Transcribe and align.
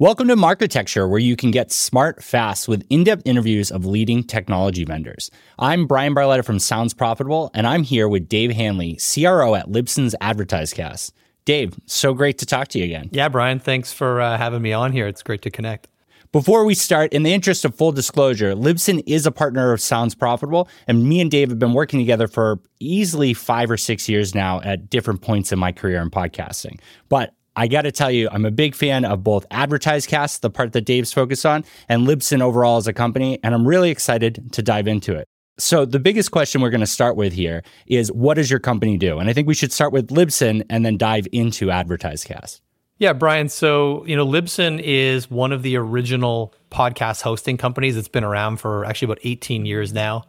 Welcome 0.00 0.28
to 0.28 0.36
Marketecture, 0.36 1.06
where 1.06 1.18
you 1.18 1.36
can 1.36 1.50
get 1.50 1.70
smart 1.70 2.24
fast 2.24 2.68
with 2.68 2.86
in 2.88 3.04
depth 3.04 3.20
interviews 3.26 3.70
of 3.70 3.84
leading 3.84 4.24
technology 4.24 4.82
vendors. 4.82 5.30
I'm 5.58 5.86
Bryan 5.86 6.14
Barletta 6.14 6.42
from 6.42 6.58
Sounds 6.58 6.94
Profitable, 6.94 7.50
and 7.52 7.66
I'm 7.66 7.82
here 7.82 8.08
with 8.08 8.26
Dave 8.26 8.52
Hanley, 8.52 8.94
CRO 8.94 9.54
at 9.54 9.68
Libsyn's 9.68 10.16
AdvertiseCast. 10.22 11.12
Dave, 11.44 11.78
so 11.84 12.14
great 12.14 12.38
to 12.38 12.46
talk 12.46 12.68
to 12.68 12.78
you 12.78 12.86
again. 12.86 13.10
Yeah, 13.12 13.28
Bryan, 13.28 13.58
thanks 13.58 13.92
for 13.92 14.22
uh, 14.22 14.38
having 14.38 14.62
me 14.62 14.72
on 14.72 14.92
here. 14.92 15.06
It's 15.06 15.22
great 15.22 15.42
to 15.42 15.50
connect. 15.50 15.86
Before 16.32 16.64
we 16.64 16.74
start, 16.74 17.12
in 17.12 17.22
the 17.22 17.34
interest 17.34 17.66
of 17.66 17.74
full 17.74 17.92
disclosure, 17.92 18.54
Libsyn 18.54 19.02
is 19.06 19.26
a 19.26 19.30
partner 19.30 19.74
of 19.74 19.82
Sounds 19.82 20.14
Profitable, 20.14 20.66
and 20.86 21.04
me 21.06 21.20
and 21.20 21.30
Dave 21.30 21.50
have 21.50 21.58
been 21.58 21.74
working 21.74 21.98
together 21.98 22.26
for 22.26 22.58
easily 22.78 23.34
five 23.34 23.70
or 23.70 23.76
six 23.76 24.08
years 24.08 24.34
now 24.34 24.62
at 24.62 24.88
different 24.88 25.20
points 25.20 25.52
in 25.52 25.58
my 25.58 25.72
career 25.72 26.00
in 26.00 26.08
podcasting. 26.08 26.80
But 27.10 27.34
I 27.56 27.66
got 27.68 27.82
to 27.82 27.92
tell 27.92 28.10
you, 28.10 28.28
I'm 28.30 28.44
a 28.44 28.50
big 28.50 28.74
fan 28.74 29.04
of 29.04 29.24
both 29.24 29.48
AdvertiseCast, 29.50 30.40
the 30.40 30.50
part 30.50 30.72
that 30.72 30.82
Dave's 30.82 31.12
focused 31.12 31.44
on, 31.44 31.64
and 31.88 32.06
Libsyn 32.06 32.40
overall 32.40 32.76
as 32.76 32.86
a 32.86 32.92
company, 32.92 33.38
and 33.42 33.54
I'm 33.54 33.66
really 33.66 33.90
excited 33.90 34.52
to 34.52 34.62
dive 34.62 34.86
into 34.86 35.14
it. 35.14 35.26
So, 35.58 35.84
the 35.84 35.98
biggest 35.98 36.30
question 36.30 36.62
we're 36.62 36.70
going 36.70 36.80
to 36.80 36.86
start 36.86 37.16
with 37.16 37.34
here 37.34 37.62
is 37.86 38.10
what 38.12 38.34
does 38.34 38.50
your 38.50 38.60
company 38.60 38.96
do? 38.96 39.18
And 39.18 39.28
I 39.28 39.34
think 39.34 39.46
we 39.46 39.54
should 39.54 39.72
start 39.72 39.92
with 39.92 40.08
Libsyn 40.08 40.64
and 40.70 40.86
then 40.86 40.96
dive 40.96 41.26
into 41.32 41.66
AdvertiseCast. 41.66 42.60
Yeah, 43.00 43.14
Bryan. 43.14 43.48
So, 43.48 44.04
you 44.06 44.14
know, 44.14 44.26
Libsyn 44.26 44.80
is 44.82 45.30
one 45.30 45.52
of 45.52 45.62
the 45.62 45.76
original 45.76 46.54
podcast 46.70 47.22
hosting 47.22 47.56
companies. 47.56 47.96
It's 47.96 48.08
been 48.08 48.24
around 48.24 48.58
for 48.58 48.84
actually 48.84 49.06
about 49.06 49.20
18 49.24 49.66
years 49.66 49.92
now. 49.92 50.24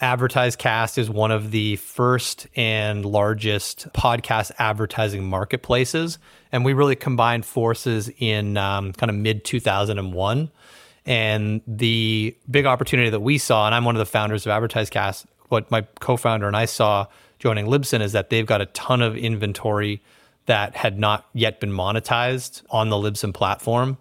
AdvertiseCast 0.00 0.98
is 0.98 1.08
one 1.08 1.30
of 1.30 1.50
the 1.50 1.76
first 1.76 2.48
and 2.56 3.04
largest 3.04 3.88
podcast 3.92 4.50
advertising 4.58 5.24
marketplaces. 5.24 6.18
And 6.50 6.64
we 6.64 6.72
really 6.72 6.96
combined 6.96 7.46
forces 7.46 8.10
in 8.18 8.56
um, 8.56 8.92
kind 8.92 9.10
of 9.10 9.16
mid 9.16 9.44
2001. 9.44 10.50
And 11.06 11.60
the 11.66 12.36
big 12.50 12.66
opportunity 12.66 13.10
that 13.10 13.20
we 13.20 13.38
saw, 13.38 13.66
and 13.66 13.74
I'm 13.74 13.84
one 13.84 13.94
of 13.94 14.00
the 14.00 14.06
founders 14.06 14.46
of 14.46 14.50
AdvertiseCast, 14.50 15.26
what 15.48 15.70
my 15.70 15.82
co 16.00 16.16
founder 16.16 16.48
and 16.48 16.56
I 16.56 16.64
saw 16.64 17.06
joining 17.38 17.66
Libsyn 17.66 18.00
is 18.00 18.12
that 18.12 18.30
they've 18.30 18.46
got 18.46 18.60
a 18.60 18.66
ton 18.66 19.02
of 19.02 19.16
inventory 19.16 20.02
that 20.46 20.76
had 20.76 20.98
not 20.98 21.26
yet 21.34 21.60
been 21.60 21.70
monetized 21.70 22.62
on 22.70 22.88
the 22.88 22.96
Libsyn 22.96 23.32
platform 23.32 23.98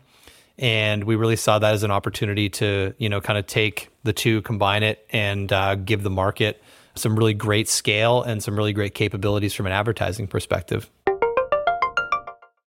and 0.57 1.03
we 1.05 1.15
really 1.15 1.35
saw 1.35 1.59
that 1.59 1.73
as 1.73 1.83
an 1.83 1.91
opportunity 1.91 2.49
to 2.49 2.93
you 2.97 3.09
know 3.09 3.19
kind 3.19 3.37
of 3.39 3.47
take 3.47 3.89
the 4.03 4.13
two 4.13 4.41
combine 4.41 4.83
it 4.83 5.05
and 5.09 5.51
uh, 5.51 5.75
give 5.75 6.03
the 6.03 6.09
market 6.09 6.61
some 6.95 7.15
really 7.15 7.33
great 7.33 7.67
scale 7.67 8.21
and 8.21 8.43
some 8.43 8.55
really 8.55 8.73
great 8.73 8.93
capabilities 8.93 9.53
from 9.53 9.65
an 9.65 9.71
advertising 9.71 10.27
perspective. 10.27 10.89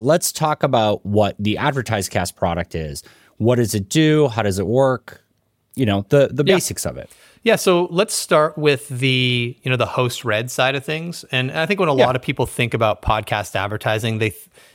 Let's 0.01 0.31
talk 0.31 0.63
about 0.63 1.05
what 1.05 1.35
the 1.39 1.55
AdvertiseCast 1.55 2.35
product 2.35 2.75
is. 2.75 3.03
What 3.37 3.55
does 3.55 3.75
it 3.75 3.89
do? 3.89 4.27
How 4.29 4.41
does 4.41 4.59
it 4.59 4.67
work 4.67 5.23
you 5.75 5.85
know 5.85 6.05
the 6.09 6.29
the 6.31 6.43
basics 6.43 6.85
of 6.85 6.97
it 6.97 7.09
yeah, 7.41 7.55
so 7.55 7.87
let's 7.89 8.13
start 8.13 8.57
with 8.57 8.89
the 8.89 9.55
you 9.63 9.71
know 9.71 9.77
the 9.77 9.85
host 9.85 10.25
read 10.25 10.51
side 10.51 10.75
of 10.75 10.83
things, 10.83 11.23
and 11.31 11.51
I 11.51 11.65
think 11.65 11.79
when 11.79 11.87
a 11.87 11.95
yeah. 11.95 12.05
lot 12.05 12.15
of 12.15 12.21
people 12.21 12.45
think 12.45 12.73
about 12.73 13.01
podcast 13.01 13.55
advertising, 13.55 14.19
they 14.19 14.33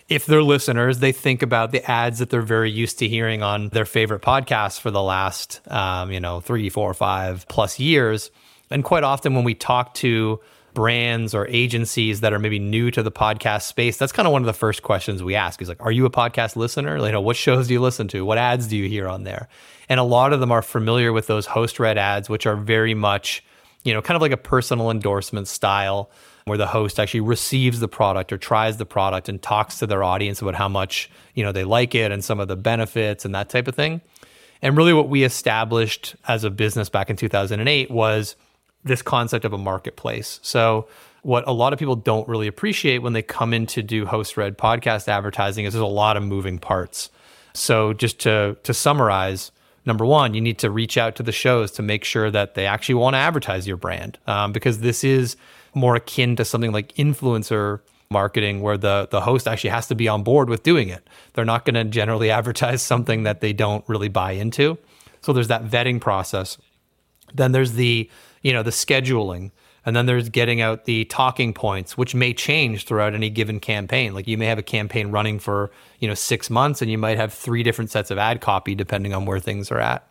if 0.08 0.26
they're 0.26 0.42
listeners, 0.42 0.98
they 0.98 1.12
think 1.12 1.42
about 1.42 1.72
the 1.72 1.88
ads 1.90 2.18
that 2.18 2.30
they're 2.30 2.42
very 2.42 2.70
used 2.70 2.98
to 3.00 3.08
hearing 3.08 3.42
on 3.42 3.68
their 3.70 3.84
favorite 3.84 4.22
podcasts 4.22 4.78
for 4.78 4.90
the 4.90 5.02
last, 5.02 5.60
um, 5.70 6.10
you 6.10 6.20
know, 6.20 6.40
three, 6.40 6.68
four, 6.68 6.92
five 6.92 7.46
plus 7.48 7.78
years. 7.78 8.30
And 8.70 8.84
quite 8.84 9.02
often 9.02 9.34
when 9.34 9.44
we 9.44 9.54
talk 9.54 9.94
to 9.94 10.40
brands 10.74 11.34
or 11.34 11.46
agencies 11.48 12.20
that 12.20 12.32
are 12.32 12.38
maybe 12.38 12.58
new 12.58 12.90
to 12.90 13.02
the 13.02 13.12
podcast 13.12 13.62
space, 13.62 13.96
that's 13.96 14.12
kind 14.12 14.26
of 14.26 14.32
one 14.32 14.42
of 14.42 14.46
the 14.46 14.52
first 14.52 14.82
questions 14.82 15.22
we 15.22 15.34
ask 15.34 15.62
is 15.62 15.68
like, 15.68 15.80
are 15.80 15.92
you 15.92 16.04
a 16.04 16.10
podcast 16.10 16.56
listener? 16.56 16.96
You 16.98 17.12
know, 17.12 17.20
what 17.20 17.36
shows 17.36 17.68
do 17.68 17.74
you 17.74 17.80
listen 17.80 18.08
to? 18.08 18.24
What 18.24 18.38
ads 18.38 18.66
do 18.66 18.76
you 18.76 18.88
hear 18.88 19.08
on 19.08 19.24
there? 19.24 19.48
And 19.88 20.00
a 20.00 20.04
lot 20.04 20.32
of 20.32 20.40
them 20.40 20.50
are 20.50 20.62
familiar 20.62 21.12
with 21.12 21.26
those 21.26 21.46
host 21.46 21.78
read 21.78 21.98
ads, 21.98 22.28
which 22.28 22.46
are 22.46 22.56
very 22.56 22.94
much, 22.94 23.44
you 23.84 23.94
know, 23.94 24.02
kind 24.02 24.16
of 24.16 24.22
like 24.22 24.32
a 24.32 24.36
personal 24.36 24.90
endorsement 24.90 25.48
style 25.48 26.10
where 26.44 26.58
the 26.58 26.66
host 26.66 27.00
actually 27.00 27.20
receives 27.20 27.80
the 27.80 27.88
product 27.88 28.32
or 28.32 28.38
tries 28.38 28.76
the 28.76 28.86
product 28.86 29.28
and 29.28 29.40
talks 29.40 29.78
to 29.78 29.86
their 29.86 30.02
audience 30.02 30.42
about 30.42 30.54
how 30.54 30.68
much 30.68 31.10
you 31.34 31.42
know 31.42 31.52
they 31.52 31.64
like 31.64 31.94
it 31.94 32.12
and 32.12 32.22
some 32.22 32.38
of 32.38 32.48
the 32.48 32.56
benefits 32.56 33.24
and 33.24 33.34
that 33.34 33.48
type 33.48 33.66
of 33.66 33.74
thing. 33.74 34.00
And 34.62 34.76
really, 34.76 34.92
what 34.92 35.08
we 35.08 35.24
established 35.24 36.16
as 36.26 36.44
a 36.44 36.50
business 36.50 36.88
back 36.88 37.10
in 37.10 37.16
2008 37.16 37.90
was 37.90 38.36
this 38.84 39.02
concept 39.02 39.44
of 39.44 39.52
a 39.52 39.58
marketplace. 39.58 40.40
So, 40.42 40.86
what 41.22 41.44
a 41.48 41.52
lot 41.52 41.72
of 41.72 41.78
people 41.78 41.96
don't 41.96 42.28
really 42.28 42.46
appreciate 42.46 42.98
when 42.98 43.14
they 43.14 43.22
come 43.22 43.54
in 43.54 43.66
to 43.68 43.82
do 43.82 44.04
host 44.04 44.36
read 44.36 44.58
podcast 44.58 45.08
advertising 45.08 45.64
is 45.64 45.72
there's 45.72 45.82
a 45.82 45.86
lot 45.86 46.18
of 46.18 46.22
moving 46.22 46.58
parts. 46.58 47.10
So, 47.54 47.92
just 47.92 48.20
to 48.20 48.56
to 48.62 48.74
summarize, 48.74 49.50
number 49.86 50.04
one, 50.04 50.34
you 50.34 50.40
need 50.40 50.58
to 50.58 50.70
reach 50.70 50.98
out 50.98 51.16
to 51.16 51.22
the 51.22 51.32
shows 51.32 51.70
to 51.72 51.82
make 51.82 52.04
sure 52.04 52.30
that 52.30 52.54
they 52.54 52.66
actually 52.66 52.96
want 52.96 53.14
to 53.14 53.18
advertise 53.18 53.66
your 53.66 53.76
brand, 53.76 54.18
um, 54.26 54.52
because 54.52 54.80
this 54.80 55.02
is 55.02 55.36
more 55.74 55.96
akin 55.96 56.36
to 56.36 56.44
something 56.44 56.72
like 56.72 56.94
influencer 56.94 57.80
marketing 58.10 58.60
where 58.60 58.76
the 58.76 59.08
the 59.10 59.20
host 59.20 59.48
actually 59.48 59.70
has 59.70 59.86
to 59.88 59.94
be 59.94 60.08
on 60.08 60.22
board 60.22 60.48
with 60.48 60.62
doing 60.62 60.88
it. 60.88 61.08
They're 61.32 61.44
not 61.44 61.64
going 61.64 61.74
to 61.74 61.84
generally 61.84 62.30
advertise 62.38 62.82
something 62.82 63.22
that 63.22 63.40
they 63.40 63.52
don't 63.52 63.86
really 63.88 64.08
buy 64.08 64.32
into. 64.32 64.78
So 65.22 65.32
there's 65.32 65.48
that 65.48 65.64
vetting 65.64 66.00
process. 66.00 66.58
Then 67.34 67.52
there's 67.52 67.72
the, 67.72 68.08
you 68.42 68.52
know, 68.52 68.62
the 68.62 68.70
scheduling. 68.70 69.50
And 69.86 69.94
then 69.94 70.06
there's 70.06 70.30
getting 70.30 70.62
out 70.62 70.86
the 70.86 71.04
talking 71.06 71.52
points, 71.52 71.98
which 71.98 72.14
may 72.14 72.32
change 72.32 72.86
throughout 72.86 73.14
any 73.14 73.28
given 73.28 73.60
campaign. 73.60 74.14
Like 74.14 74.26
you 74.26 74.38
may 74.38 74.46
have 74.46 74.58
a 74.58 74.62
campaign 74.62 75.10
running 75.10 75.38
for, 75.38 75.70
you 75.98 76.08
know, 76.08 76.14
six 76.14 76.48
months 76.48 76.80
and 76.80 76.90
you 76.90 76.96
might 76.96 77.18
have 77.18 77.34
three 77.34 77.62
different 77.62 77.90
sets 77.90 78.10
of 78.10 78.16
ad 78.16 78.40
copy 78.40 78.74
depending 78.74 79.12
on 79.12 79.26
where 79.26 79.40
things 79.40 79.70
are 79.70 79.80
at. 79.80 80.08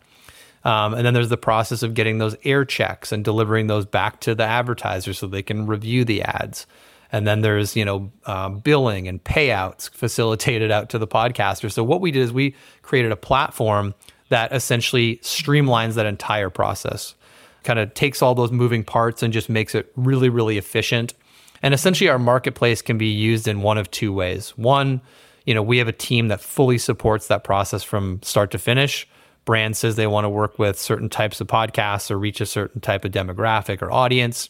Um, 0.64 0.94
and 0.94 1.06
then 1.06 1.14
there's 1.14 1.30
the 1.30 1.38
process 1.38 1.84
of 1.84 1.94
getting 1.94 2.20
those 2.20 2.36
air 2.44 2.64
checks 2.66 3.12
and 3.12 3.24
delivering 3.24 3.68
those 3.68 3.86
back 3.86 4.22
to 4.22 4.36
the 4.36 4.44
advertiser 4.44 5.14
so 5.14 5.28
they 5.28 5.42
can 5.42 5.66
review 5.66 6.06
the 6.06 6.22
ads. 6.22 6.66
And 7.12 7.28
then 7.28 7.42
there's 7.42 7.76
you 7.76 7.86
know 7.86 8.12
um, 8.26 8.60
billing 8.60 9.08
and 9.08 9.24
payouts 9.24 9.90
facilitated 9.90 10.72
out 10.72 10.90
to 10.90 10.98
the 10.98 11.08
podcaster. 11.08 11.72
So 11.72 11.84
what 11.84 12.02
we 12.02 12.12
did 12.12 12.22
is 12.22 12.32
we 12.32 12.56
created 12.82 13.12
a 13.12 13.18
platform 13.18 13.94
that 14.34 14.52
essentially 14.52 15.18
streamlines 15.18 15.94
that 15.94 16.06
entire 16.06 16.50
process, 16.50 17.16
kind 17.64 17.80
of 17.80 17.94
takes 17.94 18.22
all 18.22 18.36
those 18.36 18.52
moving 18.52 18.84
parts 18.84 19.24
and 19.24 19.32
just 19.32 19.50
makes 19.50 19.74
it 19.74 19.92
really 19.96 20.30
really 20.30 20.58
efficient. 20.58 21.14
And 21.62 21.74
essentially, 21.74 22.10
our 22.10 22.20
marketplace 22.20 22.82
can 22.82 22.98
be 22.98 23.08
used 23.08 23.48
in 23.48 23.62
one 23.62 23.78
of 23.78 23.90
two 23.90 24.12
ways. 24.12 24.50
One, 24.58 25.00
you 25.46 25.54
know, 25.54 25.64
we 25.64 25.78
have 25.78 25.88
a 25.88 25.94
team 25.94 26.28
that 26.28 26.42
fully 26.42 26.78
supports 26.78 27.28
that 27.28 27.44
process 27.44 27.84
from 27.84 28.22
start 28.22 28.52
to 28.52 28.58
finish 28.58 29.08
brand 29.46 29.76
says 29.76 29.96
they 29.96 30.08
want 30.08 30.26
to 30.26 30.30
work 30.30 30.58
with 30.58 30.80
certain 30.80 31.10
types 31.10 31.42
of 31.42 31.48
podcasts 31.48 32.10
or 32.10 32.18
reach 32.18 32.42
a 32.42 32.46
certain 32.46 32.82
type 32.82 33.06
of 33.06 33.12
demographic 33.12 33.82
or 33.82 33.92
audience. 33.92 34.50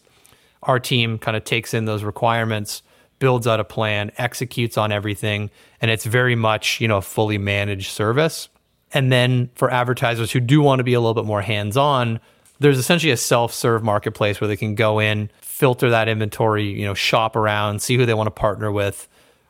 Our 0.64 0.80
team 0.80 1.18
kind 1.18 1.36
of 1.36 1.44
takes 1.44 1.74
in 1.74 1.86
those 1.86 2.04
requirements, 2.04 2.84
builds 3.20 3.48
out 3.48 3.60
a 3.60 3.64
plan, 3.64 4.12
executes 4.18 4.78
on 4.78 4.92
everything, 4.92 5.50
and 5.82 5.92
it's 5.92 6.06
very 6.06 6.36
much, 6.36 6.80
you 6.80 6.88
know, 6.88 6.98
a 6.98 7.02
fully 7.02 7.38
managed 7.38 7.92
service. 7.92 8.50
And 8.94 9.12
then 9.12 9.50
for 9.56 9.72
advertisers 9.72 10.32
who 10.32 10.40
do 10.40 10.62
want 10.62 10.80
to 10.80 10.84
be 10.84 10.94
a 10.94 11.00
little 11.00 11.16
bit 11.16 11.26
more 11.26 11.42
hands-on, 11.42 12.20
there's 12.60 12.78
essentially 12.78 13.12
a 13.12 13.18
self-serve 13.18 13.84
marketplace 13.84 14.40
where 14.40 14.48
they 14.48 14.56
can 14.56 14.76
go 14.76 15.00
in, 15.00 15.30
filter 15.42 15.90
that 15.90 16.08
inventory, 16.08 16.66
you 16.66 16.86
know, 16.86 16.94
shop 16.94 17.36
around, 17.36 17.82
see 17.82 17.98
who 17.98 18.06
they 18.06 18.14
want 18.14 18.28
to 18.28 18.32
partner 18.32 18.72
with, 18.72 19.08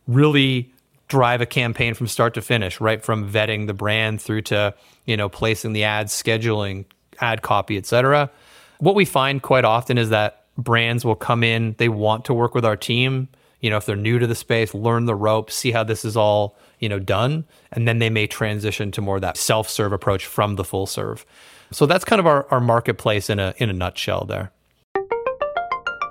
really 0.08 0.72
drive 1.08 1.42
a 1.42 1.46
campaign 1.46 1.94
from 1.94 2.08
start 2.08 2.34
to 2.34 2.42
finish, 2.42 2.82
right 2.82 3.04
from 3.04 3.30
vetting 3.30 3.68
the 3.68 3.74
brand 3.74 4.22
through 4.22 4.42
to 4.42 4.74
you 5.06 5.16
know 5.16 5.30
placing 5.30 5.74
the 5.74 5.84
ads, 5.84 6.12
scheduling, 6.12 6.86
ad 7.20 7.42
copy, 7.42 7.78
etc. 7.78 8.32
What 8.80 8.96
we 8.96 9.06
find 9.06 9.42
quite 9.42 9.66
often 9.66 9.98
is 9.98 10.10
that 10.10 10.46
brands 10.58 11.06
will 11.06 11.16
come 11.16 11.44
in, 11.44 11.76
they 11.78 11.90
want 11.90 12.26
to 12.26 12.34
work 12.34 12.56
with 12.56 12.66
our 12.66 12.76
team. 12.76 13.28
You 13.64 13.70
know, 13.70 13.78
if 13.78 13.86
they're 13.86 13.96
new 13.96 14.20
to 14.20 14.28
the 14.28 14.36
space, 14.36 14.74
learn 14.74 15.06
the 15.06 15.16
ropes, 15.16 15.56
see 15.56 15.72
how 15.72 15.86
this 15.86 16.04
is 16.04 16.18
all 16.18 16.58
you 16.80 16.90
know 16.90 17.00
done, 17.00 17.46
and 17.72 17.88
then 17.88 18.00
they 18.00 18.10
may 18.10 18.28
transition 18.28 18.92
to 18.92 19.02
more 19.02 19.22
that 19.22 19.38
self-serve 19.38 19.94
approach 19.94 20.26
from 20.26 20.58
the 20.58 20.66
full 20.66 20.86
serve. 20.86 21.26
So 21.72 21.86
that's 21.86 22.04
kind 22.04 22.20
of 22.20 22.28
our, 22.28 22.46
our 22.52 22.60
marketplace 22.60 23.30
in 23.30 23.40
a 23.40 23.54
in 23.58 23.70
a 23.70 23.74
nutshell 23.74 24.26
there. 24.26 24.52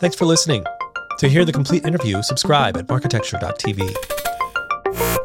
Thanks 0.00 0.16
for 0.16 0.24
listening. 0.24 0.64
To 1.18 1.28
hear 1.28 1.44
the 1.44 1.52
complete 1.52 1.84
interview, 1.84 2.22
subscribe 2.22 2.78
at 2.78 2.88
marketecture.tv. 2.88 5.21